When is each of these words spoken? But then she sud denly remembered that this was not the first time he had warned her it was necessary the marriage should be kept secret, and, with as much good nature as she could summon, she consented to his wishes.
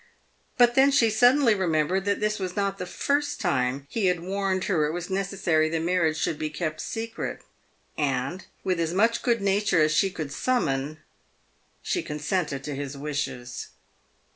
But 0.57 0.73
then 0.73 0.89
she 0.89 1.11
sud 1.11 1.35
denly 1.35 1.55
remembered 1.55 2.05
that 2.05 2.19
this 2.19 2.39
was 2.39 2.55
not 2.55 2.79
the 2.79 2.87
first 2.87 3.39
time 3.39 3.85
he 3.87 4.07
had 4.07 4.19
warned 4.19 4.63
her 4.63 4.87
it 4.87 4.93
was 4.93 5.11
necessary 5.11 5.69
the 5.69 5.79
marriage 5.79 6.17
should 6.17 6.39
be 6.39 6.49
kept 6.49 6.81
secret, 6.81 7.41
and, 7.95 8.45
with 8.63 8.79
as 8.79 8.95
much 8.95 9.21
good 9.21 9.43
nature 9.43 9.79
as 9.83 9.91
she 9.93 10.09
could 10.09 10.31
summon, 10.31 10.97
she 11.83 12.01
consented 12.01 12.63
to 12.63 12.75
his 12.75 12.97
wishes. 12.97 13.67